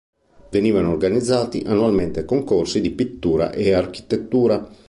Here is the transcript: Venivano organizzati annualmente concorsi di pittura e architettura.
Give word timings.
Venivano 0.49 0.89
organizzati 0.89 1.61
annualmente 1.63 2.25
concorsi 2.25 2.81
di 2.81 2.89
pittura 2.89 3.51
e 3.51 3.73
architettura. 3.73 4.67